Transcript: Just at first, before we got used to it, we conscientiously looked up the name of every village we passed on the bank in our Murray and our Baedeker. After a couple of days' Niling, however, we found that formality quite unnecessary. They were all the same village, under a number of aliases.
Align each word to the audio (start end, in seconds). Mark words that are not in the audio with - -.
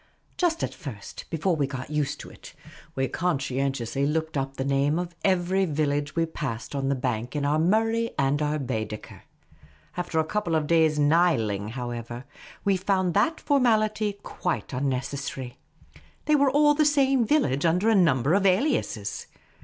Just 0.35 0.63
at 0.63 0.73
first, 0.73 1.25
before 1.29 1.55
we 1.55 1.67
got 1.67 1.91
used 1.91 2.19
to 2.21 2.31
it, 2.31 2.55
we 2.95 3.07
conscientiously 3.07 4.03
looked 4.03 4.35
up 4.35 4.57
the 4.57 4.65
name 4.65 4.97
of 4.97 5.13
every 5.23 5.63
village 5.63 6.15
we 6.15 6.25
passed 6.25 6.73
on 6.73 6.89
the 6.89 6.95
bank 6.95 7.35
in 7.35 7.45
our 7.45 7.59
Murray 7.59 8.09
and 8.17 8.41
our 8.41 8.57
Baedeker. 8.57 9.21
After 9.95 10.17
a 10.19 10.23
couple 10.23 10.55
of 10.55 10.65
days' 10.65 10.97
Niling, 10.97 11.67
however, 11.73 12.25
we 12.65 12.77
found 12.77 13.13
that 13.13 13.39
formality 13.39 14.13
quite 14.23 14.73
unnecessary. 14.73 15.59
They 16.25 16.33
were 16.35 16.49
all 16.49 16.73
the 16.73 16.83
same 16.83 17.23
village, 17.23 17.63
under 17.63 17.87
a 17.87 17.93
number 17.93 18.33
of 18.33 18.43
aliases. 18.47 19.27